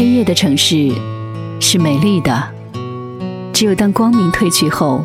[0.00, 0.90] 黑夜的城市
[1.60, 2.42] 是美丽的，
[3.52, 5.04] 只有当光明褪去后，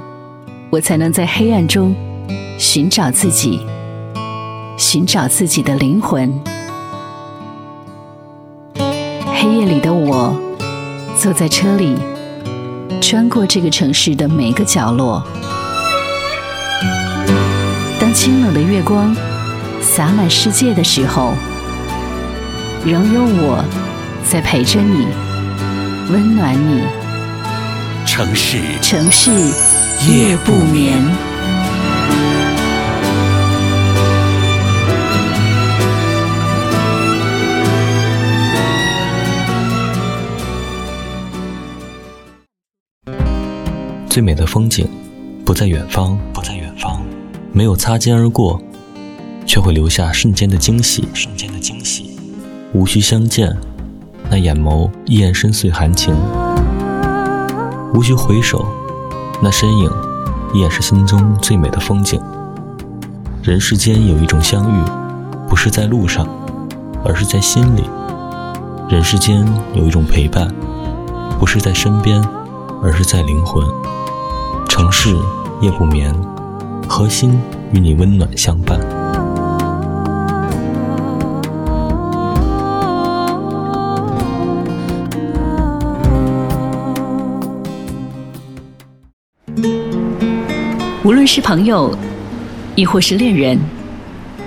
[0.70, 1.94] 我才能在黑暗中
[2.58, 3.60] 寻找自己，
[4.78, 6.34] 寻找自己的灵魂。
[9.36, 10.34] 黑夜里的我，
[11.20, 11.98] 坐在车里，
[13.02, 15.22] 穿过这个城市的每个角落。
[18.00, 19.14] 当清冷的月光
[19.82, 21.34] 洒满世界的时候，
[22.86, 23.62] 仍有我
[24.28, 25.08] 在陪着你，
[26.10, 26.82] 温暖你。
[28.06, 29.32] 城市，城市
[30.10, 31.02] 夜不眠。
[44.10, 44.88] 最美的风景，
[45.46, 47.02] 不在远方，不在远方，
[47.52, 48.62] 没有擦肩而过，
[49.46, 52.18] 却会留下瞬间的惊喜，瞬间的惊喜。
[52.74, 53.56] 无需相见，
[54.30, 56.14] 那眼眸依然深邃含情；
[57.94, 58.66] 无需回首，
[59.42, 59.90] 那身影
[60.54, 62.22] 依然是心中最美的风景。
[63.44, 64.84] 人世间有一种相遇，
[65.48, 66.28] 不是在路上，
[67.04, 67.84] 而是在心里；
[68.90, 70.52] 人世间有一种陪伴，
[71.40, 72.22] 不是在身边，
[72.82, 73.64] 而是在灵魂。
[74.68, 75.16] 城市
[75.62, 76.14] 夜不眠，
[76.90, 77.40] 核心
[77.72, 78.80] 与你温暖相伴。
[91.06, 91.96] 无论是朋友，
[92.76, 93.60] 亦或是恋人，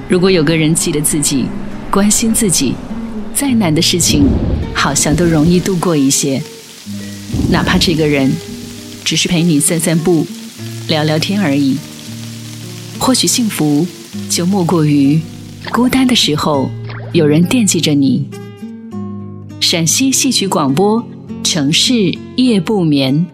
[0.09, 1.45] 如果有个人记得自己，
[1.89, 2.75] 关心自己，
[3.33, 4.25] 再难的事情，
[4.75, 6.43] 好像都容易度过一些。
[7.53, 8.33] 哪怕这个人
[9.05, 10.27] 只是陪你散散步、
[10.89, 11.79] 聊聊天而已。
[12.99, 13.87] 或许幸福
[14.29, 15.21] 就莫过于
[15.71, 16.69] 孤单的时候
[17.13, 18.27] 有人惦记着你。
[19.61, 21.07] 陕西戏曲广播，
[21.45, 23.25] 城市夜不眠，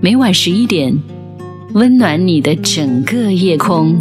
[0.00, 0.96] 每晚十一点。
[1.74, 3.98] 温暖你的整个夜空。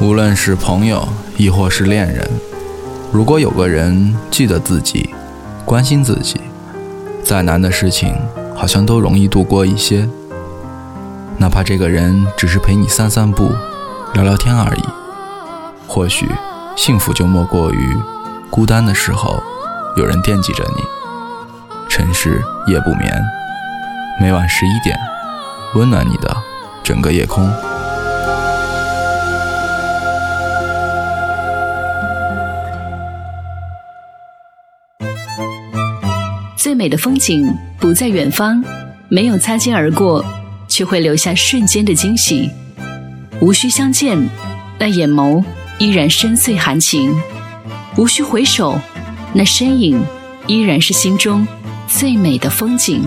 [0.00, 2.24] 无论是朋友，亦或是恋人，
[3.12, 5.10] 如果有个人记得自己，
[5.64, 6.40] 关心自己，
[7.24, 8.14] 再难的事情
[8.54, 10.08] 好像都容易度过一些。
[11.38, 13.50] 哪怕这个人只是陪你散散步。
[14.14, 14.84] 聊聊天而已，
[15.88, 16.28] 或许
[16.76, 17.96] 幸福就莫过于
[18.50, 19.42] 孤单的时候
[19.96, 20.82] 有人惦记着你。
[21.88, 23.10] 城市夜不眠，
[24.20, 24.98] 每晚十一点，
[25.74, 26.36] 温暖你的
[26.82, 27.50] 整个夜空。
[36.56, 38.62] 最美的风景不在远方，
[39.08, 40.24] 没有擦肩而过，
[40.68, 42.50] 却会留下瞬间的惊喜。
[43.42, 44.16] 无需相见，
[44.78, 45.42] 那眼眸
[45.80, 47.12] 依然深邃含情；
[47.96, 48.78] 无需回首，
[49.32, 50.00] 那身影
[50.46, 51.44] 依然是心中
[51.88, 53.02] 最美的风景。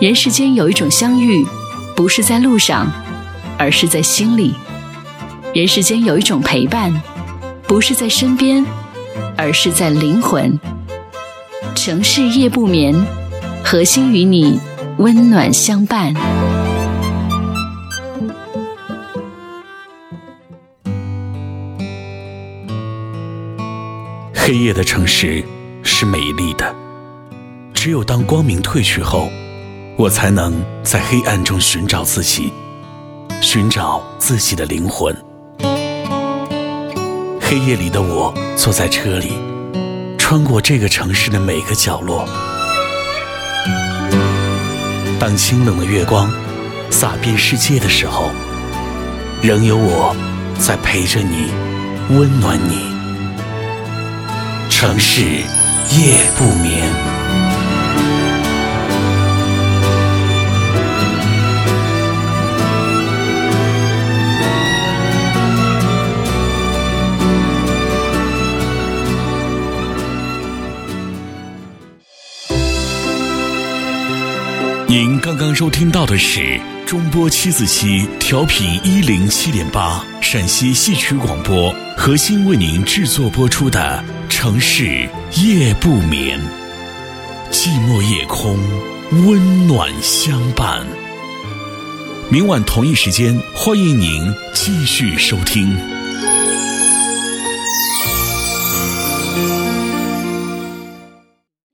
[0.00, 1.44] 人世间有一种相遇，
[1.96, 2.86] 不是在路上，
[3.58, 4.54] 而是在心里；
[5.52, 7.02] 人世间有一种陪伴，
[7.66, 8.64] 不是在身边，
[9.36, 10.56] 而是在灵魂。
[11.74, 12.94] 城市夜不眠，
[13.64, 14.60] 何心与你
[14.98, 16.14] 温暖相伴。
[24.46, 25.44] 黑夜的城市
[25.82, 26.72] 是美丽的，
[27.74, 29.28] 只有当光明褪去后，
[29.96, 32.52] 我才能在黑暗中寻找自己，
[33.42, 35.12] 寻找自己的灵魂。
[37.40, 39.32] 黑夜里的我坐在车里，
[40.16, 42.24] 穿过这个城市的每个角落。
[45.18, 46.32] 当清冷的月光
[46.88, 48.30] 洒遍世界的时候，
[49.42, 50.14] 仍有我
[50.56, 51.50] 在陪着你，
[52.10, 52.95] 温暖你。
[54.78, 57.15] 城市夜不眠。
[74.88, 84.04] 您刚刚收听到的是中波七四七调频一零七点八陕西戏曲广播，核心为您制作播出的。
[84.28, 85.08] 城市
[85.42, 86.40] 夜不眠，
[87.50, 88.56] 寂寞夜空，
[89.26, 90.86] 温暖相伴。
[92.28, 95.76] 明晚同一时间，欢迎您继续收听。